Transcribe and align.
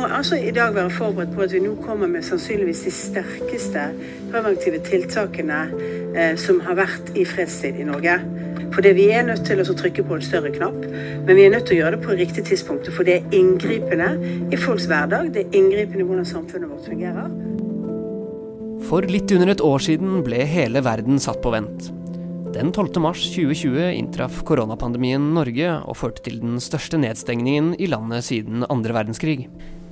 må 0.00 0.08
altså 0.08 0.38
i 0.40 0.52
dag 0.54 0.72
være 0.74 0.90
forberedt 0.94 1.34
på 1.34 1.44
at 1.44 1.52
vi 1.52 1.60
nå 1.60 1.74
kommer 1.84 2.08
med 2.08 2.24
sannsynligvis 2.24 2.84
de 2.86 2.92
sterkeste 2.94 3.82
preventive 4.30 4.80
tiltakene 4.86 5.58
eh, 6.16 6.36
som 6.40 6.60
har 6.64 6.78
vært 6.78 7.12
i 7.18 7.26
fredstid 7.28 7.80
i 7.80 7.86
Norge. 7.88 8.16
Fordi 8.70 8.92
vi 8.96 9.08
er 9.12 9.26
nødt 9.26 9.42
til 9.48 9.60
å 9.60 9.66
trykke 9.66 10.04
på 10.06 10.16
en 10.16 10.24
større 10.24 10.52
knapp, 10.54 10.78
men 11.26 11.32
vi 11.34 11.44
er 11.44 11.52
nødt 11.52 11.66
til 11.68 11.76
å 11.76 11.80
gjøre 11.82 11.98
det 11.98 12.04
på 12.06 12.16
riktig 12.16 12.44
tidspunkt. 12.48 12.88
For 12.94 13.06
det 13.06 13.18
er 13.18 13.36
inngripende 13.36 14.12
i 14.54 14.60
folks 14.60 14.86
hverdag, 14.90 15.32
det 15.34 15.46
er 15.46 15.58
inngripende 15.58 16.04
i 16.04 16.08
hvordan 16.08 16.28
samfunnet 16.28 16.70
vårt 16.70 16.86
fungerer. 16.88 17.32
For 18.88 19.04
litt 19.10 19.32
under 19.34 19.52
et 19.52 19.64
år 19.64 19.82
siden 19.84 20.22
ble 20.26 20.44
hele 20.48 20.84
verden 20.86 21.20
satt 21.20 21.42
på 21.44 21.52
vent. 21.52 21.90
Den 22.54 22.72
12. 22.72 22.96
mars 23.02 23.26
2020 23.34 23.92
inntraff 23.98 24.40
koronapandemien 24.48 25.28
Norge 25.36 25.76
og 25.84 25.98
førte 26.00 26.24
til 26.24 26.40
den 26.42 26.56
største 26.62 26.98
nedstengningen 26.98 27.76
i 27.78 27.90
landet 27.90 28.26
siden 28.26 28.64
andre 28.66 28.96
verdenskrig. 28.96 29.44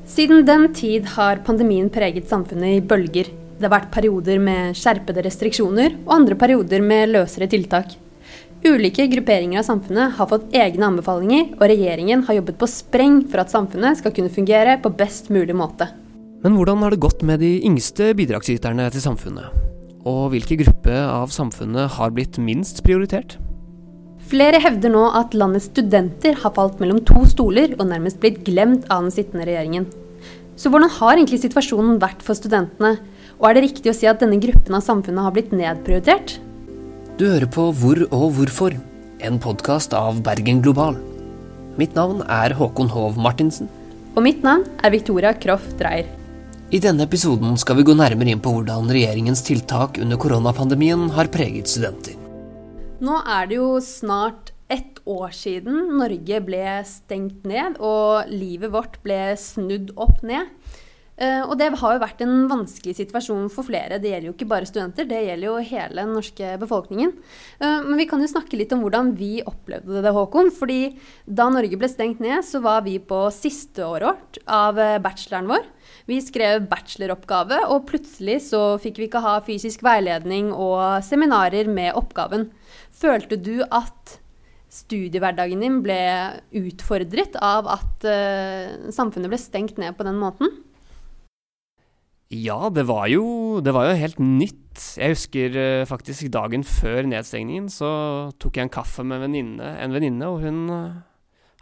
Siden 0.08 0.46
den 0.46 0.70
tid 0.72 1.04
har 1.18 1.42
pandemien 1.44 1.90
preget 1.92 2.30
samfunnet 2.30 2.78
i 2.78 2.80
bølger. 2.80 3.28
Det 3.58 3.66
har 3.66 3.74
vært 3.74 3.90
perioder 3.92 4.38
med 4.40 4.76
skjerpede 4.78 5.20
restriksjoner 5.26 5.98
og 6.06 6.14
andre 6.14 6.38
perioder 6.40 6.80
med 6.80 7.12
løsere 7.12 7.48
tiltak. 7.50 7.92
Ulike 8.64 9.04
grupperinger 9.12 9.60
av 9.60 9.66
samfunnet 9.68 10.16
har 10.16 10.30
fått 10.30 10.48
egne 10.56 10.88
anbefalinger, 10.88 11.52
og 11.58 11.66
regjeringen 11.70 12.24
har 12.26 12.38
jobbet 12.38 12.56
på 12.58 12.70
spreng 12.72 13.20
for 13.28 13.42
at 13.44 13.52
samfunnet 13.52 14.00
skal 14.00 14.14
kunne 14.16 14.32
fungere 14.32 14.78
på 14.82 14.90
best 14.96 15.28
mulig 15.30 15.54
måte. 15.54 15.90
Men 16.42 16.56
hvordan 16.56 16.82
har 16.82 16.94
det 16.94 17.02
gått 17.04 17.22
med 17.26 17.42
de 17.44 17.58
yngste 17.68 18.14
bidragsyterne 18.18 18.88
til 18.94 19.04
samfunnet? 19.04 19.52
Og 20.08 20.32
hvilke 20.32 20.56
gruppe 20.62 20.96
av 21.04 21.30
samfunnet 21.34 21.98
har 21.98 22.16
blitt 22.16 22.40
minst 22.40 22.80
prioritert? 22.86 23.36
Flere 24.28 24.58
hevder 24.60 24.92
nå 24.92 25.06
at 25.16 25.32
landets 25.32 25.70
studenter 25.70 26.36
har 26.42 26.52
falt 26.52 26.82
mellom 26.82 26.98
to 27.08 27.22
stoler 27.30 27.72
og 27.78 27.86
nærmest 27.88 28.18
blitt 28.20 28.42
glemt 28.44 28.84
av 28.92 29.06
den 29.06 29.14
sittende 29.14 29.46
regjeringen. 29.48 29.86
Så 30.58 30.68
hvordan 30.68 30.92
har 30.98 31.14
egentlig 31.14 31.38
situasjonen 31.40 31.96
vært 32.02 32.20
for 32.26 32.36
studentene, 32.36 32.98
og 33.38 33.46
er 33.48 33.56
det 33.56 33.62
riktig 33.64 33.92
å 33.92 33.96
si 33.96 34.08
at 34.10 34.20
denne 34.20 34.40
gruppen 34.42 34.76
av 34.76 34.84
samfunnet 34.84 35.24
har 35.24 35.32
blitt 35.32 35.54
nedprioritert? 35.56 36.36
Du 37.16 37.24
hører 37.24 37.48
på 37.48 37.70
Hvor 37.72 38.02
og 38.10 38.26
hvorfor, 38.36 38.76
en 39.24 39.40
podkast 39.40 39.96
av 39.96 40.20
Bergen 40.26 40.60
Global. 40.66 40.98
Mitt 41.80 41.96
navn 41.96 42.20
er 42.28 42.52
Håkon 42.58 42.92
Hov 42.92 43.16
Martinsen. 43.16 43.72
Og 44.12 44.20
mitt 44.26 44.44
navn 44.44 44.66
er 44.82 44.92
Victoria 44.92 45.32
Kroff 45.40 45.64
Dreyer. 45.80 46.10
I 46.68 46.82
denne 46.84 47.08
episoden 47.08 47.56
skal 47.56 47.78
vi 47.78 47.88
gå 47.88 47.96
nærmere 47.96 48.34
inn 48.34 48.44
på 48.44 48.52
hvordan 48.58 48.92
regjeringens 48.92 49.40
tiltak 49.46 50.02
under 50.02 50.20
koronapandemien 50.20 51.08
har 51.16 51.32
preget 51.32 51.70
studenter. 51.70 52.17
Nå 52.98 53.14
er 53.30 53.46
det 53.46 53.58
jo 53.60 53.76
snart 53.78 54.50
ett 54.68 54.98
år 55.06 55.30
siden 55.30 55.94
Norge 56.00 56.40
ble 56.42 56.64
stengt 56.84 57.44
ned 57.46 57.76
og 57.78 58.26
livet 58.32 58.72
vårt 58.74 58.98
ble 59.04 59.36
snudd 59.38 59.92
opp 59.94 60.18
ned. 60.26 60.50
Eh, 61.18 61.40
og 61.42 61.56
det 61.58 61.72
har 61.80 61.94
jo 61.96 62.02
vært 62.02 62.20
en 62.22 62.44
vanskelig 62.50 62.94
situasjon 63.00 63.48
for 63.50 63.66
flere. 63.66 63.98
Det 63.98 64.12
gjelder 64.12 64.28
jo 64.30 64.34
ikke 64.36 64.50
bare 64.52 64.68
studenter, 64.68 65.08
det 65.08 65.24
gjelder 65.26 65.48
jo 65.48 65.54
hele 65.72 66.04
den 66.04 66.12
norske 66.14 66.52
befolkningen. 66.62 67.14
Eh, 67.58 67.80
men 67.88 67.98
vi 67.98 68.06
kan 68.10 68.22
jo 68.22 68.30
snakke 68.30 68.58
litt 68.60 68.74
om 68.74 68.84
hvordan 68.84 69.10
vi 69.18 69.40
opplevde 69.42 70.04
det, 70.04 70.12
Håkon. 70.14 70.52
Fordi 70.54 70.94
da 71.26 71.48
Norge 71.50 71.80
ble 71.80 71.90
stengt 71.90 72.22
ned, 72.22 72.46
så 72.46 72.62
var 72.62 72.84
vi 72.86 73.00
på 73.02 73.24
siste 73.34 73.82
året 73.82 74.38
av 74.46 74.78
eh, 74.78 75.00
bacheloren 75.02 75.50
vår. 75.50 75.66
Vi 76.08 76.20
skrev 76.22 76.68
bacheloroppgave, 76.70 77.64
og 77.72 77.88
plutselig 77.90 78.38
så 78.46 78.62
fikk 78.80 79.02
vi 79.02 79.10
ikke 79.10 79.24
ha 79.24 79.34
fysisk 79.44 79.82
veiledning 79.84 80.52
og 80.54 81.02
seminarer 81.04 81.68
med 81.68 81.98
oppgaven. 81.98 82.46
Følte 82.94 83.40
du 83.40 83.58
at 83.66 84.18
studiehverdagen 84.72 85.64
din 85.64 85.80
ble 85.84 85.98
utfordret 86.60 87.36
av 87.40 87.68
at 87.72 88.04
samfunnet 88.92 89.32
ble 89.32 89.40
stengt 89.40 89.80
ned 89.80 89.96
på 89.96 90.04
den 90.04 90.20
måten? 90.20 90.52
Ja, 92.28 92.68
det 92.68 92.84
var 92.84 93.06
jo, 93.08 93.24
det 93.64 93.72
var 93.72 93.88
jo 93.88 94.00
helt 94.02 94.18
nytt. 94.20 94.82
Jeg 95.00 95.14
husker 95.14 95.54
uh, 95.56 95.88
faktisk 95.88 96.28
dagen 96.32 96.64
før 96.66 97.08
nedstengningen 97.08 97.70
så 97.72 97.88
tok 98.36 98.58
jeg 98.58 98.68
en 98.68 98.72
kaffe 98.72 99.04
med 99.06 99.22
venninne, 99.24 99.70
en 99.80 99.94
venninne, 99.96 100.28
og 100.28 100.44
hun 100.44 100.68
uh, 100.68 101.00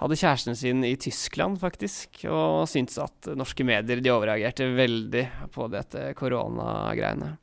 hadde 0.03 0.19
kjæresten 0.19 0.59
sin 0.59 0.83
i 0.85 0.97
Tyskland, 0.99 1.61
faktisk, 1.63 2.25
og 2.27 2.67
syntes 2.71 2.99
at 3.01 3.31
norske 3.39 3.65
medier 3.67 4.03
de 4.03 4.13
overreagerte 4.13 4.67
veldig 4.75 5.25
på 5.55 5.71
dette 5.71 6.11
koronagreiene. 6.19 7.37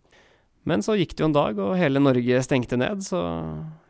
Men 0.67 0.83
så 0.83 0.99
gikk 0.99 1.15
det 1.15 1.23
jo 1.23 1.31
en 1.31 1.39
dag, 1.39 1.63
og 1.63 1.77
hele 1.79 2.03
Norge 2.03 2.43
stengte 2.43 2.79
ned, 2.79 3.07
så 3.07 3.23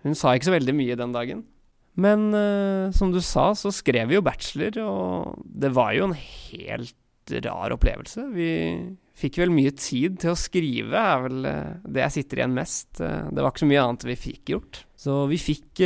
hun 0.06 0.18
sa 0.18 0.38
ikke 0.38 0.52
så 0.52 0.58
veldig 0.60 0.78
mye 0.78 0.98
den 1.00 1.14
dagen. 1.14 1.46
Men 1.98 2.30
uh, 2.38 2.94
som 2.94 3.10
du 3.10 3.18
sa, 3.22 3.50
så 3.58 3.74
skrev 3.74 4.14
vi 4.14 4.22
jo 4.22 4.26
bachelor, 4.26 4.78
og 4.86 5.42
det 5.42 5.74
var 5.74 5.98
jo 5.98 6.12
en 6.12 6.20
helt 6.22 7.00
rar 7.44 7.74
opplevelse. 7.74 8.30
Vi 8.36 8.50
fikk 9.18 9.40
vel 9.44 9.54
mye 9.54 9.74
tid 9.78 10.20
til 10.24 10.34
å 10.34 10.40
skrive, 10.40 10.98
er 11.00 11.26
vel 11.28 11.48
uh, 11.48 11.74
det 11.86 12.06
jeg 12.08 12.16
sitter 12.18 12.42
igjen 12.42 12.56
mest. 12.58 12.90
Uh, 13.00 13.30
det 13.30 13.44
var 13.44 13.54
ikke 13.54 13.66
så 13.66 13.72
mye 13.72 13.84
annet 13.88 14.08
vi 14.10 14.20
fikk 14.28 14.54
gjort. 14.56 14.84
Så 15.04 15.18
vi 15.28 15.38
fikk, 15.42 15.82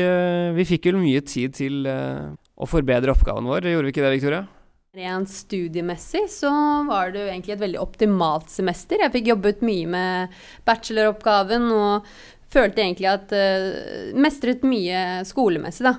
vi 0.53 0.63
fikk 0.69 0.91
vel 0.91 0.99
mye 1.01 1.23
tid 1.25 1.55
til 1.57 1.87
å 1.89 2.67
forbedre 2.69 3.15
oppgaven 3.15 3.47
vår. 3.49 3.65
Gjorde 3.71 3.89
vi 3.89 3.93
ikke 3.95 4.03
det, 4.05 4.11
Victoria? 4.13 4.43
Rent 4.97 5.29
studiemessig 5.29 6.23
så 6.31 6.49
var 6.87 7.11
det 7.13 7.21
jo 7.21 7.29
egentlig 7.29 7.53
et 7.53 7.61
veldig 7.61 7.81
optimalt 7.81 8.49
semester. 8.49 9.01
Jeg 9.03 9.13
fikk 9.13 9.27
jobbet 9.29 9.59
mye 9.65 9.89
med 9.93 10.37
bacheloroppgaven 10.65 11.67
og 11.75 12.07
følte 12.53 12.81
egentlig 12.81 13.09
at 13.11 13.33
uh, 13.35 14.13
Mestret 14.17 14.65
mye 14.65 15.25
skolemessig, 15.27 15.85
da. 15.85 15.97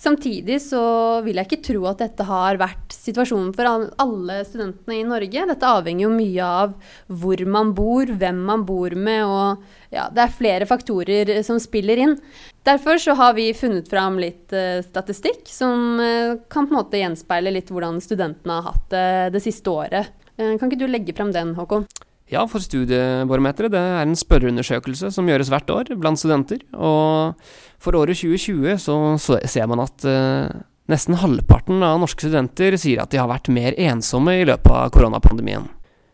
Samtidig 0.00 0.56
så 0.64 0.80
vil 1.26 1.36
jeg 1.36 1.44
ikke 1.44 1.64
tro 1.66 1.82
at 1.90 2.00
dette 2.00 2.24
har 2.24 2.56
vært 2.60 2.94
situasjonen 2.94 3.50
for 3.52 3.68
alle 3.68 4.38
studentene 4.48 4.96
i 4.96 5.04
Norge. 5.04 5.44
Dette 5.50 5.72
avhenger 5.76 6.06
jo 6.06 6.12
mye 6.14 6.46
av 6.46 6.72
hvor 7.20 7.42
man 7.44 7.74
bor, 7.76 8.08
hvem 8.08 8.40
man 8.48 8.64
bor 8.64 8.96
med, 8.96 9.28
og 9.28 9.92
ja, 9.92 10.06
det 10.08 10.24
er 10.24 10.38
flere 10.38 10.68
faktorer 10.70 11.34
som 11.44 11.60
spiller 11.60 12.00
inn. 12.00 12.16
Derfor 12.64 12.96
så 13.02 13.12
har 13.20 13.36
vi 13.36 13.50
funnet 13.56 13.92
fram 13.92 14.16
litt 14.22 14.56
uh, 14.56 14.80
statistikk 14.88 15.44
som 15.52 16.00
uh, 16.00 16.40
kan 16.48 16.64
på 16.64 16.72
en 16.72 16.80
måte 16.80 17.00
gjenspeile 17.00 17.52
litt 17.52 17.68
hvordan 17.68 18.00
studentene 18.00 18.56
har 18.56 18.72
hatt 18.72 18.88
det 18.94 19.08
det 19.36 19.44
siste 19.44 19.68
året. 19.68 20.16
Kan 20.40 20.70
ikke 20.70 20.80
du 20.80 20.88
legge 20.88 21.12
fram 21.12 21.34
den, 21.36 21.52
Håkon? 21.58 21.84
Ja, 22.30 22.44
for 22.46 22.62
Studiebarometeret 22.62 23.72
det 23.74 23.80
er 23.80 24.04
en 24.04 24.14
spørreundersøkelse 24.18 25.10
som 25.10 25.26
gjøres 25.26 25.50
hvert 25.50 25.70
år 25.74 25.88
blant 25.98 26.20
studenter. 26.20 26.62
Og 26.78 27.34
for 27.82 27.98
året 27.98 28.20
2020 28.20 28.78
så, 28.78 28.96
så 29.18 29.40
ser 29.50 29.66
man 29.70 29.82
at 29.82 30.06
eh, 30.06 30.46
nesten 30.90 31.18
halvparten 31.18 31.82
av 31.82 31.98
norske 31.98 32.22
studenter 32.22 32.78
sier 32.78 33.02
at 33.02 33.10
de 33.10 33.18
har 33.18 33.30
vært 33.30 33.50
mer 33.50 33.74
ensomme 33.74 34.36
i 34.38 34.46
løpet 34.46 34.70
av 34.70 34.94
koronapandemien. 34.94 35.66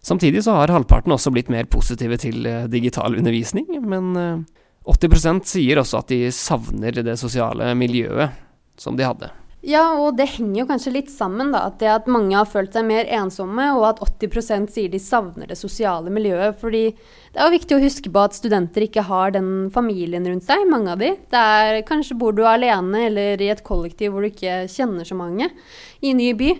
Samtidig 0.06 0.44
så 0.46 0.56
har 0.56 0.72
halvparten 0.72 1.12
også 1.12 1.32
blitt 1.34 1.52
mer 1.52 1.68
positive 1.68 2.16
til 2.22 2.48
eh, 2.48 2.64
digital 2.72 3.18
undervisning, 3.18 3.68
men 3.84 4.16
eh, 4.16 4.44
80% 4.88 5.44
sier 5.50 5.82
også 5.82 6.00
at 6.00 6.14
de 6.14 6.20
savner 6.32 6.96
det 7.04 7.18
sosiale 7.20 7.74
miljøet 7.76 8.40
som 8.80 8.96
de 8.96 9.04
hadde. 9.04 9.28
Ja, 9.66 9.96
og 9.98 10.14
det 10.14 10.28
henger 10.36 10.60
jo 10.60 10.64
kanskje 10.68 10.92
litt 10.94 11.08
sammen, 11.10 11.48
da. 11.50 11.64
At 11.66 11.80
det 11.80 11.88
at 11.90 12.10
mange 12.10 12.36
har 12.38 12.46
følt 12.46 12.76
seg 12.76 12.86
mer 12.86 13.08
ensomme, 13.18 13.64
og 13.74 13.88
at 13.88 14.02
80% 14.22 14.70
sier 14.70 14.92
de 14.92 15.00
savner 15.02 15.50
det 15.50 15.58
sosiale 15.58 16.12
miljøet. 16.14 16.54
Fordi 16.60 16.84
det 16.94 17.40
er 17.40 17.48
jo 17.48 17.56
viktig 17.56 17.74
å 17.74 17.82
huske 17.82 18.12
på 18.14 18.22
at 18.22 18.36
studenter 18.38 18.86
ikke 18.86 19.02
har 19.08 19.34
den 19.34 19.66
familien 19.74 20.28
rundt 20.30 20.46
seg, 20.46 20.62
mange 20.70 20.94
av 20.94 21.02
de. 21.02 21.16
Det 21.34 21.82
kanskje 21.90 22.18
bor 22.20 22.36
du 22.36 22.44
alene 22.46 23.08
eller 23.08 23.42
i 23.42 23.50
et 23.50 23.64
kollektiv 23.66 24.14
hvor 24.14 24.22
du 24.22 24.30
ikke 24.30 24.68
kjenner 24.70 25.08
så 25.08 25.18
mange, 25.18 25.50
i 25.98 26.14
ny 26.14 26.30
by. 26.38 26.52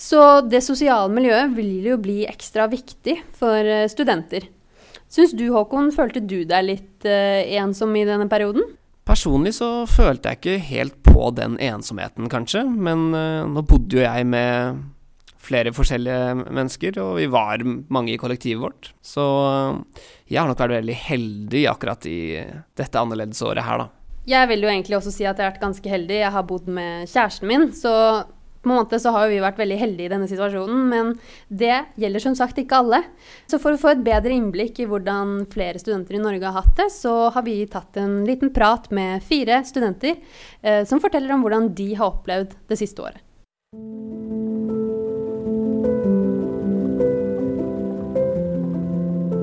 Så 0.00 0.20
det 0.44 0.60
sosiale 0.64 1.08
miljøet 1.12 1.56
vil 1.56 1.72
jo 1.94 1.96
bli 2.00 2.22
ekstra 2.28 2.68
viktig 2.72 3.22
for 3.40 3.56
eh, 3.56 3.88
studenter. 3.92 4.50
Syns 5.10 5.32
du, 5.34 5.48
Håkon, 5.56 5.88
følte 5.96 6.20
du 6.22 6.44
deg 6.46 6.68
litt 6.68 7.08
uh, 7.08 7.40
ensom 7.58 7.96
i 7.98 8.04
denne 8.06 8.28
perioden? 8.30 8.62
Personlig 9.10 9.56
så 9.56 9.68
følte 9.90 10.30
jeg 10.30 10.38
ikke 10.38 10.68
helt 10.68 10.98
på 11.02 11.32
den 11.34 11.56
ensomheten, 11.58 12.28
kanskje. 12.30 12.62
Men 12.70 13.08
uh, 13.10 13.42
nå 13.50 13.64
bodde 13.66 13.98
jo 13.98 14.04
jeg 14.04 14.26
med 14.30 14.84
flere 15.40 15.72
forskjellige 15.74 16.44
mennesker, 16.46 17.00
og 17.02 17.16
vi 17.18 17.26
var 17.32 17.64
mange 17.90 18.14
i 18.14 18.20
kollektivet 18.20 18.62
vårt. 18.62 18.92
Så 19.02 19.24
uh, 19.24 20.04
jeg 20.30 20.38
har 20.38 20.46
nok 20.46 20.62
vært 20.62 20.76
veldig 20.78 20.98
heldig 21.08 21.64
akkurat 21.72 22.06
i 22.06 22.20
dette 22.78 23.02
annerledesåret 23.02 23.66
her, 23.66 23.82
da. 23.82 23.88
Jeg 24.30 24.46
vil 24.52 24.62
jo 24.62 24.70
egentlig 24.70 24.98
også 25.00 25.10
si 25.10 25.24
at 25.24 25.34
jeg 25.34 25.42
har 25.42 25.54
vært 25.56 25.64
ganske 25.64 25.90
heldig. 25.90 26.20
Jeg 26.20 26.34
har 26.36 26.46
bodd 26.46 26.68
med 26.70 27.10
kjæresten 27.10 27.50
min, 27.50 27.70
så 27.74 27.94
på 28.60 28.68
en 28.68 28.76
måte 28.76 28.98
så 29.00 29.12
har 29.14 29.30
vi 29.30 29.40
vært 29.40 29.60
veldig 29.60 29.78
heldige 29.80 30.10
i 30.10 30.12
denne 30.12 30.28
situasjonen, 30.28 30.82
men 30.90 31.12
det 31.48 31.78
gjelder 32.00 32.24
som 32.26 32.36
sagt 32.36 32.58
ikke 32.60 32.82
alle. 32.82 33.00
Så 33.48 33.60
for 33.62 33.72
å 33.72 33.80
få 33.80 33.94
et 33.94 34.04
bedre 34.04 34.34
innblikk 34.36 34.82
i 34.82 34.88
hvordan 34.90 35.46
flere 35.52 35.80
studenter 35.80 36.18
i 36.18 36.20
Norge 36.20 36.44
har 36.44 36.60
hatt 36.60 36.74
det, 36.76 36.90
så 36.92 37.30
har 37.32 37.46
vi 37.46 37.62
tatt 37.70 37.96
en 38.00 38.20
liten 38.28 38.52
prat 38.52 38.90
med 38.92 39.24
fire 39.24 39.62
studenter 39.64 40.18
eh, 40.60 40.84
som 40.84 41.00
forteller 41.00 41.32
om 41.32 41.44
hvordan 41.46 41.72
de 41.76 41.94
har 41.94 42.12
opplevd 42.12 42.58
det 42.68 42.80
siste 42.80 43.00
året. 43.06 43.24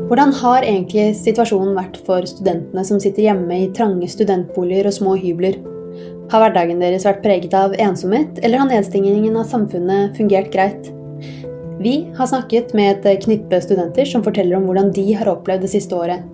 Hvordan 0.08 0.32
har 0.40 0.64
egentlig 0.64 1.10
situasjonen 1.20 1.74
vært 1.76 1.98
for 2.06 2.24
studentene 2.30 2.86
som 2.88 3.02
sitter 3.02 3.26
hjemme 3.26 3.58
i 3.66 3.72
trange 3.76 4.08
studentboliger 4.14 4.88
og 4.88 4.96
små 4.96 5.18
hybler? 5.20 5.58
Har 6.28 6.42
hverdagen 6.44 6.82
deres 6.84 7.06
vært 7.08 7.22
preget 7.24 7.54
av 7.56 7.72
ensomhet, 7.80 8.42
eller 8.44 8.60
har 8.60 8.68
nedstengingen 8.68 9.38
av 9.40 9.46
samfunnet 9.48 10.18
fungert 10.18 10.50
greit? 10.52 10.90
Vi 11.80 11.94
har 12.18 12.28
snakket 12.28 12.74
med 12.76 13.06
et 13.08 13.22
knippe 13.24 13.62
studenter 13.64 14.10
som 14.10 14.26
forteller 14.26 14.58
om 14.58 14.66
hvordan 14.68 14.90
de 14.92 15.06
har 15.16 15.30
opplevd 15.32 15.64
det 15.64 15.72
siste 15.72 15.96
året. 15.96 16.26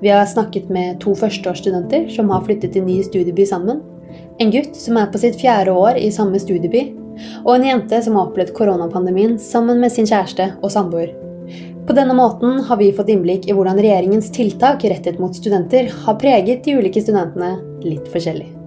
Vi 0.00 0.08
har 0.08 0.24
snakket 0.30 0.70
med 0.72 1.02
to 1.02 1.12
førsteårsstudenter 1.18 2.06
som 2.14 2.30
har 2.32 2.46
flyttet 2.46 2.72
til 2.72 2.86
ny 2.86 3.02
studieby 3.04 3.44
sammen. 3.50 3.82
En 4.40 4.54
gutt 4.54 4.72
som 4.78 4.96
er 4.96 5.12
på 5.12 5.20
sitt 5.20 5.36
fjerde 5.42 5.74
år 5.76 6.00
i 6.00 6.08
samme 6.14 6.40
studieby. 6.40 6.86
Og 7.42 7.52
en 7.58 7.68
jente 7.68 8.00
som 8.06 8.16
har 8.16 8.30
opplevd 8.30 8.54
koronapandemien 8.56 9.36
sammen 9.42 9.84
med 9.84 9.92
sin 9.92 10.08
kjæreste 10.08 10.48
og 10.62 10.72
samboer. 10.72 11.12
På 11.84 11.92
denne 11.98 12.16
måten 12.16 12.62
har 12.70 12.80
vi 12.80 12.88
fått 12.96 13.12
innblikk 13.12 13.50
i 13.50 13.58
hvordan 13.58 13.84
regjeringens 13.84 14.32
tiltak 14.32 14.88
rettet 14.88 15.20
mot 15.20 15.36
studenter 15.36 15.92
har 16.06 16.20
preget 16.24 16.64
de 16.64 16.78
ulike 16.80 17.04
studentene 17.04 17.58
litt 17.84 18.08
forskjellig. 18.14 18.61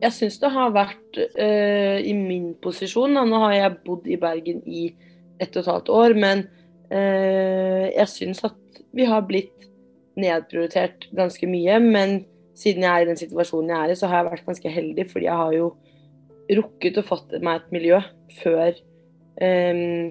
Jeg 0.00 0.16
syns 0.16 0.38
det 0.40 0.50
har 0.54 0.72
vært 0.72 1.18
uh, 1.20 1.98
i 2.00 2.14
min 2.16 2.54
posisjon 2.62 3.18
da. 3.18 3.26
Nå 3.28 3.42
har 3.44 3.56
jeg 3.56 3.78
bodd 3.86 4.08
i 4.08 4.18
Bergen 4.20 4.62
i 4.64 4.88
ett 5.40 5.54
og 5.56 5.62
et 5.62 5.70
halvt 5.72 5.92
år, 5.92 6.16
men 6.20 6.46
uh, 6.92 7.86
jeg 7.90 8.08
syns 8.12 8.44
at 8.48 8.82
vi 8.96 9.06
har 9.08 9.26
blitt 9.28 9.68
nedprioritert 10.20 11.08
ganske 11.16 11.48
mye. 11.50 11.76
Men 11.84 12.22
siden 12.58 12.84
jeg 12.84 12.90
er 12.90 13.04
i 13.04 13.10
den 13.10 13.20
situasjonen 13.20 13.72
jeg 13.74 13.80
er 13.84 13.92
i, 13.92 13.98
så 14.00 14.10
har 14.10 14.22
jeg 14.22 14.30
vært 14.32 14.48
ganske 14.48 14.74
heldig, 14.78 15.06
fordi 15.12 15.28
jeg 15.28 15.42
har 15.42 15.54
jo 15.56 15.70
rukket 16.60 16.98
å 16.98 17.06
fått 17.06 17.36
meg 17.44 17.60
et 17.60 17.70
miljø 17.76 18.00
før 18.40 18.72
um, 19.38 20.10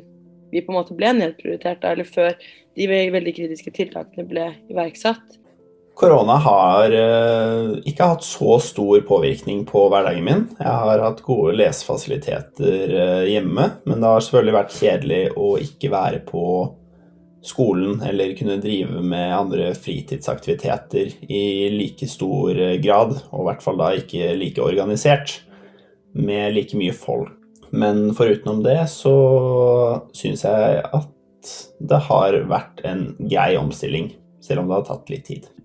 vi 0.49 0.61
på 0.63 0.71
en 0.71 0.77
måte 0.77 0.95
ble 0.97 1.11
nedprioritert, 1.17 1.83
eller 1.85 2.07
før 2.07 2.31
de 2.77 2.87
veldig 2.89 3.33
kritiske 3.35 3.73
tiltakene 3.75 4.25
ble 4.29 4.47
iverksatt. 4.71 5.37
Korona 5.99 6.37
har 6.39 6.93
uh, 6.95 7.73
ikke 7.83 8.05
hatt 8.07 8.23
så 8.23 8.55
stor 8.63 9.01
påvirkning 9.03 9.65
på 9.67 9.81
hverdagen 9.91 10.23
min. 10.23 10.45
Jeg 10.55 10.75
har 10.83 11.01
hatt 11.03 11.19
gode 11.25 11.57
lesefasiliteter 11.59 12.93
uh, 12.93 13.25
hjemme, 13.27 13.65
men 13.83 13.99
det 13.99 14.07
har 14.07 14.23
selvfølgelig 14.23 14.55
vært 14.55 14.77
kjedelig 14.77 15.19
å 15.35 15.49
ikke 15.59 15.91
være 15.91 16.21
på 16.29 16.45
skolen 17.43 17.99
eller 18.07 18.31
kunne 18.39 18.61
drive 18.63 19.03
med 19.03 19.35
andre 19.35 19.73
fritidsaktiviteter 19.75 21.11
i 21.27 21.43
like 21.75 22.07
stor 22.07 22.55
uh, 22.55 22.77
grad, 22.79 23.17
og 23.33 23.43
i 23.43 23.49
hvert 23.49 23.67
fall 23.67 23.83
da 23.83 23.91
ikke 23.99 24.31
like 24.39 24.63
organisert, 24.63 25.41
med 26.15 26.55
like 26.55 26.79
mye 26.79 26.95
folk. 26.95 27.35
Men 27.75 28.13
forutenom 28.15 28.63
det 28.63 28.85
så 28.95 29.17
syns 30.15 30.47
jeg 30.47 30.81
at 30.87 31.55
det 31.91 32.03
har 32.07 32.43
vært 32.47 32.85
en 32.87 33.09
grei 33.19 33.51
omstilling, 33.59 34.13
selv 34.39 34.63
om 34.63 34.71
det 34.71 34.79
har 34.79 34.93
tatt 34.93 35.11
litt 35.11 35.27
tid. 35.27 35.55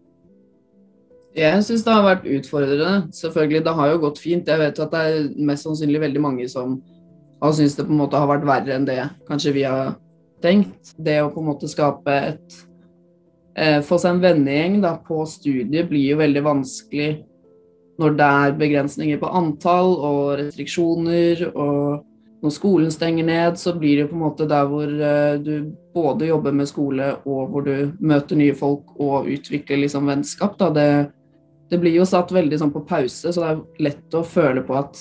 Jeg 1.35 1.63
syns 1.67 1.83
det 1.83 1.95
har 1.95 2.05
vært 2.07 2.27
utfordrende. 2.31 3.09
Selvfølgelig, 3.15 3.65
det 3.67 3.75
har 3.75 3.91
jo 3.91 4.03
gått 4.05 4.21
fint. 4.23 4.49
Jeg 4.49 4.61
vet 4.61 4.79
at 4.79 4.93
det 4.93 5.01
er 5.03 5.25
mest 5.49 5.67
sannsynlig 5.67 6.03
veldig 6.05 6.23
mange 6.23 6.47
som 6.51 6.77
har 7.43 7.53
syntes 7.57 7.75
det 7.77 7.87
på 7.89 7.93
en 7.93 8.01
måte 8.01 8.21
har 8.21 8.31
vært 8.31 8.47
verre 8.49 8.77
enn 8.77 8.87
det 8.87 9.01
kanskje 9.29 9.53
vi 9.57 9.67
har 9.67 9.97
tenkt. 10.45 10.95
Det 10.97 11.19
å 11.25 11.33
på 11.35 11.43
en 11.43 11.51
måte 11.51 11.71
skape 11.71 12.15
et 12.31 12.59
eh, 13.59 13.81
Få 13.85 13.99
seg 14.01 14.15
en 14.15 14.23
vennegjeng 14.23 14.81
da, 14.85 14.95
på 15.03 15.25
studiet 15.29 15.91
blir 15.91 16.15
jo 16.15 16.21
veldig 16.23 16.45
vanskelig 16.47 17.11
når 18.01 18.17
det 18.19 18.31
er 18.47 18.57
begrensninger 18.59 19.21
på 19.21 19.31
antall 19.39 19.93
og 19.99 20.23
restriksjoner. 20.41 21.49
og 21.55 22.03
når 22.45 22.53
skolen 22.53 22.91
stenger 22.93 23.25
ned, 23.25 23.55
så 23.57 23.73
blir 23.73 24.03
det 24.03 24.11
på 24.11 24.19
en 24.19 24.25
måte 24.27 24.45
der 24.45 24.67
hvor 24.69 24.85
uh, 24.85 25.39
du 25.41 25.71
både 25.95 26.27
jobber 26.29 26.53
med 26.53 26.69
skole 26.69 27.07
og 27.25 27.47
hvor 27.49 27.65
du 27.65 27.95
møter 28.05 28.37
nye 28.37 28.55
folk 28.55 28.91
og 29.01 29.31
utvikler 29.33 29.81
liksom 29.81 30.11
vennskap. 30.11 30.59
Da. 30.61 30.69
Det, 30.75 30.89
det 31.75 31.81
blir 31.83 31.99
jo 31.99 32.07
satt 32.07 32.31
veldig 32.31 32.59
sånn 32.61 32.73
på 32.75 32.85
pause, 32.87 33.33
så 33.35 33.43
det 33.43 33.51
er 33.51 33.87
lett 33.89 34.15
å 34.15 34.23
føle 34.27 34.63
på 34.63 34.77
at 34.79 35.01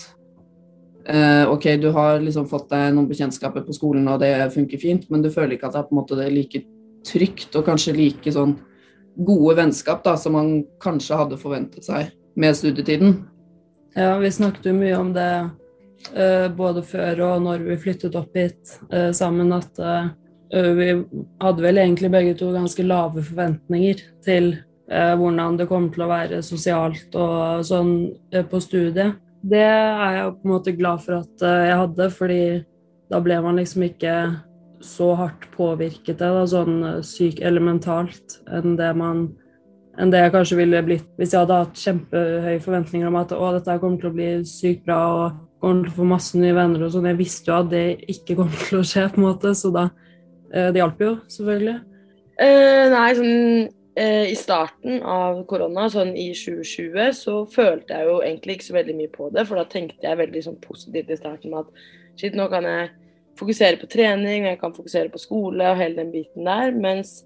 eh, 1.05 1.45
OK, 1.51 1.67
du 1.77 1.91
har 1.93 2.17
liksom 2.23 2.47
fått 2.49 2.71
deg 2.73 2.95
noen 2.95 3.09
bekjentskaper 3.09 3.65
på 3.67 3.75
skolen, 3.77 4.07
og 4.09 4.23
det 4.23 4.33
funker 4.55 4.81
fint, 4.81 5.05
men 5.13 5.21
du 5.21 5.29
føler 5.33 5.55
ikke 5.55 5.69
at 5.69 5.77
det 5.77 5.83
er 5.83 5.97
måte 5.99 6.17
det 6.17 6.31
like 6.33 6.63
trygt 7.05 7.55
og 7.59 7.67
kanskje 7.67 7.95
like 7.97 8.33
sånn 8.33 8.55
gode 9.13 9.57
vennskap 9.59 10.01
da, 10.05 10.15
som 10.17 10.33
man 10.33 10.55
kanskje 10.81 11.19
hadde 11.19 11.37
forventet 11.37 11.85
seg 11.85 12.09
med 12.39 12.57
studietiden. 12.57 13.19
Ja, 13.93 14.15
vi 14.17 14.31
snakket 14.33 14.71
jo 14.71 14.73
mye 14.73 14.97
om 14.97 15.11
det 15.13 15.29
uh, 16.17 16.47
både 16.57 16.81
før 16.87 17.21
og 17.27 17.43
når 17.45 17.67
vi 17.67 17.77
flyttet 17.83 18.17
opp 18.17 18.33
hit 18.33 18.73
uh, 18.89 19.11
sammen, 19.13 19.53
at 19.53 19.77
uh, 19.77 20.07
vi 20.49 20.89
hadde 21.43 21.65
vel 21.65 21.81
egentlig 21.81 22.09
begge 22.13 22.33
to 22.39 22.49
ganske 22.55 22.85
lave 22.85 23.21
forventninger 23.25 24.01
til 24.25 24.51
eh, 24.53 24.61
hvordan 24.89 25.57
det 25.59 25.67
kommer 25.69 25.93
til 25.93 26.05
å 26.05 26.09
være 26.11 26.41
sosialt 26.43 27.15
og 27.15 27.63
sånn 27.67 27.93
eh, 28.33 28.43
på 28.45 28.59
studiet. 28.63 29.19
Det 29.43 29.63
er 29.63 30.17
jeg 30.17 30.33
på 30.39 30.47
en 30.47 30.53
måte 30.53 30.73
glad 30.75 31.03
for 31.03 31.21
at 31.21 31.45
eh, 31.45 31.67
jeg 31.69 31.79
hadde, 31.81 32.09
fordi 32.15 32.41
da 33.11 33.21
ble 33.23 33.39
man 33.43 33.59
liksom 33.59 33.85
ikke 33.87 34.17
så 34.83 35.13
hardt 35.15 35.47
påvirket 35.55 36.19
det, 36.19 36.27
da, 36.35 36.43
sånn 36.49 36.83
eh, 36.87 36.99
syk 37.07 37.41
eller 37.43 37.63
mentalt, 37.63 38.39
enn 38.51 38.77
det 38.79 38.91
man 38.99 39.29
enn 40.01 40.09
det 40.09 40.23
jeg 40.23 40.33
kanskje 40.33 40.57
ville 40.57 40.79
blitt 40.81 41.09
hvis 41.19 41.35
jeg 41.35 41.43
hadde 41.43 41.57
hatt 41.59 41.77
kjempehøye 41.77 42.61
forventninger 42.63 43.09
om 43.11 43.17
at 43.19 43.33
å, 43.35 43.51
dette 43.53 43.75
kommer 43.77 43.99
til 44.01 44.09
å 44.09 44.15
bli 44.15 44.29
sykt 44.49 44.87
bra 44.87 44.99
og 45.13 45.41
kommer 45.61 45.85
til 45.85 45.93
å 45.93 45.97
få 45.99 46.07
masse 46.09 46.39
nye 46.39 46.55
venner 46.57 46.81
og 46.83 46.95
sånn. 46.95 47.11
Jeg 47.11 47.19
visste 47.19 47.51
jo 47.51 47.59
at 47.59 47.69
det 47.71 47.85
ikke 48.11 48.39
kom 48.39 48.49
til 48.65 48.81
å 48.81 48.87
skje, 48.87 49.05
på 49.13 49.21
en 49.21 49.27
måte, 49.27 49.53
så 49.55 49.71
da 49.75 49.87
eh, 50.51 50.71
Det 50.73 50.81
hjalp 50.81 51.03
jo, 51.03 51.13
selvfølgelig. 51.31 51.79
Uh, 52.33 52.85
nei, 52.89 53.07
sånn 53.13 53.29
eh, 53.29 53.71
i 53.93 54.33
starten 54.33 55.03
av 55.05 55.43
korona, 55.45 55.83
sånn 55.93 56.15
i 56.17 56.31
2020, 56.33 57.11
så 57.13 57.33
følte 57.45 57.93
jeg 57.93 58.07
jo 58.09 58.15
egentlig 58.25 58.55
ikke 58.57 58.65
så 58.65 58.75
veldig 58.79 58.95
mye 58.97 59.11
på 59.13 59.27
det. 59.35 59.43
For 59.45 59.59
da 59.59 59.67
tenkte 59.69 60.07
jeg 60.07 60.17
veldig 60.17 60.41
sånn 60.47 60.57
positivt 60.63 61.11
i 61.13 61.17
starten 61.19 61.53
med 61.53 61.67
at 61.67 61.83
shit, 62.17 62.33
nå 62.33 62.47
kan 62.49 62.65
jeg 62.65 62.87
fokusere 63.39 63.77
på 63.81 63.89
trening, 63.89 64.47
jeg 64.47 64.59
kan 64.61 64.73
fokusere 64.73 65.11
på 65.13 65.21
skole 65.21 65.69
og 65.71 65.79
hele 65.79 66.01
den 66.01 66.11
biten 66.13 66.47
der. 66.47 66.73
Mens 66.73 67.23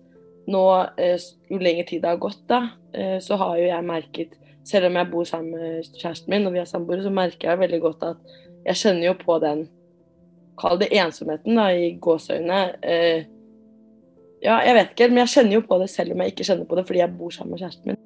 nå, 0.47 0.63
eh, 0.97 1.17
jo 1.51 1.59
lenger 1.59 1.87
tid 1.87 2.03
det 2.03 2.11
har 2.13 2.21
gått, 2.23 2.43
da, 2.47 2.61
eh, 2.93 3.17
så 3.19 3.35
har 3.35 3.57
jo 3.57 3.71
jeg 3.71 3.83
merket 3.83 4.37
Selv 4.67 4.89
om 4.89 4.97
jeg 4.99 5.07
bor 5.07 5.23
sammen 5.23 5.51
med 5.55 5.85
kjæresten 5.95 6.27
min 6.27 6.45
og 6.45 6.51
vi 6.51 6.59
er 6.59 6.65
samboere, 6.67 6.99
så 6.99 7.09
merker 7.09 7.49
jeg 7.49 7.59
veldig 7.59 7.77
godt 7.79 8.01
at 8.03 8.17
jeg 8.65 8.75
kjenner 8.75 9.05
jo 9.05 9.13
på 9.13 9.37
den 9.39 9.69
Kall 10.59 10.79
det 10.81 10.89
ensomheten, 10.91 11.55
da, 11.55 11.69
i 11.71 11.93
gåseøyne. 12.01 12.57
Ja, 14.43 14.59
jeg 14.61 14.75
vet 14.77 14.91
ikke, 14.93 15.07
men 15.09 15.23
jeg 15.23 15.33
kjenner 15.33 15.57
jo 15.57 15.63
på 15.65 15.79
det 15.81 15.87
selv 15.89 16.13
om 16.13 16.21
jeg 16.21 16.33
ikke 16.33 16.45
kjenner 16.45 16.67
på 16.69 16.77
det 16.77 16.85
fordi 16.87 17.01
jeg 17.01 17.15
bor 17.17 17.33
sammen 17.33 17.55
med 17.55 17.63
kjæresten 17.63 17.91
min. 17.91 18.01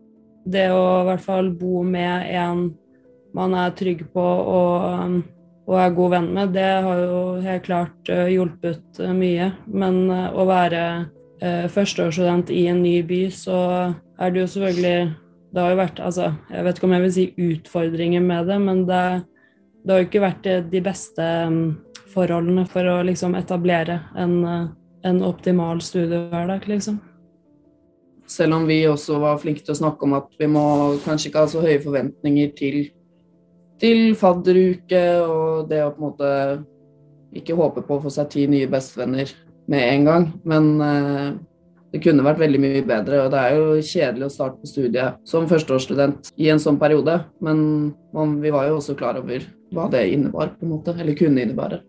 Det 0.51 0.67
å 0.73 0.83
i 1.01 1.07
hvert 1.09 1.23
fall 1.25 1.51
bo 1.53 1.81
med 1.85 2.31
en 2.31 2.69
man 3.37 3.55
er 3.55 3.73
trygg 3.77 4.03
på 4.11 4.23
og, 4.23 5.17
og 5.69 5.77
er 5.79 5.95
god 5.95 6.13
venn 6.15 6.29
med, 6.35 6.53
det 6.55 6.67
har 6.85 7.01
jo 7.03 7.21
helt 7.45 7.65
klart 7.67 8.11
uh, 8.11 8.27
hjulpet 8.31 8.99
uh, 8.99 9.11
mye. 9.15 9.51
Men 9.71 10.03
uh, 10.11 10.29
å 10.35 10.47
være 10.49 10.85
førsteårsstudent 11.41 12.51
i 12.53 12.67
en 12.69 12.83
ny 12.83 12.99
by, 13.01 13.23
så 13.33 13.55
er 14.21 14.29
det 14.29 14.43
jo 14.43 14.49
selvfølgelig 14.51 15.13
Det 15.49 15.57
har 15.57 15.71
jo 15.73 15.79
vært 15.79 16.01
Altså, 16.05 16.27
jeg 16.53 16.65
vet 16.67 16.77
ikke 16.77 16.85
om 16.85 16.93
jeg 16.93 17.01
vil 17.01 17.13
si 17.15 17.23
utfordringer 17.47 18.21
med 18.21 18.51
det, 18.51 18.57
men 18.61 18.83
det, 18.85 18.99
det 19.81 19.89
har 19.91 20.03
jo 20.03 20.05
ikke 20.05 20.21
vært 20.21 20.49
de 20.69 20.81
beste 20.85 21.25
um, 21.49 21.57
forholdene 22.13 22.67
for 22.69 22.85
å 22.85 22.99
liksom 23.07 23.33
etablere 23.39 23.97
en 24.21 24.35
en 25.03 25.23
optimal 25.25 25.81
studiehverdag, 25.81 26.67
liksom. 26.67 26.99
Selv 28.27 28.55
om 28.55 28.65
vi 28.67 28.85
også 28.87 29.19
var 29.19 29.39
flinke 29.41 29.63
til 29.65 29.73
å 29.73 29.81
snakke 29.81 30.07
om 30.07 30.15
at 30.15 30.29
vi 30.39 30.47
må 30.47 30.63
kanskje 31.03 31.29
ikke 31.29 31.43
ha 31.43 31.51
så 31.51 31.63
høye 31.63 31.81
forventninger 31.83 32.53
til, 32.55 32.77
til 33.81 34.13
fadderuke 34.15 35.01
og 35.25 35.71
det 35.71 35.81
å 35.83 35.91
på 35.91 35.99
en 35.99 36.05
måte 36.05 36.33
ikke 37.35 37.57
håpe 37.59 37.83
på 37.87 37.97
å 37.97 38.03
få 38.05 38.11
seg 38.13 38.29
ti 38.31 38.45
nye 38.51 38.69
bestevenner 38.71 39.31
med 39.71 39.87
en 39.87 40.07
gang. 40.07 40.27
Men 40.47 40.71
eh, 40.85 41.27
det 41.91 42.01
kunne 42.05 42.23
vært 42.23 42.39
veldig 42.39 42.61
mye 42.63 42.83
bedre. 42.87 43.25
Og 43.25 43.33
det 43.33 43.43
er 43.43 43.57
jo 43.57 43.83
kjedelig 43.83 44.27
å 44.27 44.33
starte 44.33 44.61
på 44.61 44.71
studiet 44.71 45.19
som 45.27 45.47
førsteårsstudent 45.51 46.31
i 46.39 46.51
en 46.53 46.61
sånn 46.61 46.79
periode. 46.79 47.17
Men 47.43 47.63
man, 48.15 48.37
vi 48.43 48.53
var 48.53 48.69
jo 48.69 48.79
også 48.79 48.95
klar 48.99 49.19
over 49.19 49.43
hva 49.75 49.87
det 49.91 50.07
innebar, 50.11 50.55
på 50.55 50.67
en 50.67 50.75
måte. 50.77 50.95
Eller 50.99 51.17
kunne 51.19 51.43
innebære. 51.43 51.81